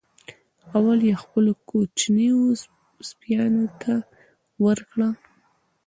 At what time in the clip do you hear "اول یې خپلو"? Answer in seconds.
0.75-1.51